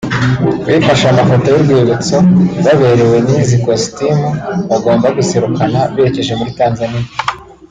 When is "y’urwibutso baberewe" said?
1.49-3.17